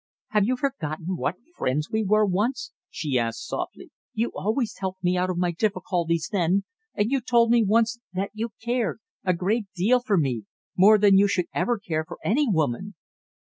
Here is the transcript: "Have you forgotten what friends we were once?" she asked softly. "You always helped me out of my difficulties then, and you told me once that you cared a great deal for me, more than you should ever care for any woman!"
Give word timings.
"Have 0.29 0.45
you 0.45 0.57
forgotten 0.57 1.15
what 1.15 1.35
friends 1.55 1.91
we 1.91 2.03
were 2.03 2.25
once?" 2.25 2.71
she 2.89 3.19
asked 3.19 3.45
softly. 3.45 3.91
"You 4.15 4.31
always 4.33 4.79
helped 4.79 5.03
me 5.03 5.15
out 5.15 5.29
of 5.29 5.37
my 5.37 5.51
difficulties 5.51 6.27
then, 6.31 6.63
and 6.95 7.11
you 7.11 7.21
told 7.21 7.51
me 7.51 7.63
once 7.63 7.99
that 8.11 8.31
you 8.33 8.49
cared 8.59 8.97
a 9.23 9.35
great 9.35 9.67
deal 9.75 9.99
for 9.99 10.17
me, 10.17 10.45
more 10.75 10.97
than 10.97 11.19
you 11.19 11.27
should 11.27 11.45
ever 11.53 11.77
care 11.77 12.03
for 12.03 12.17
any 12.25 12.49
woman!" 12.49 12.95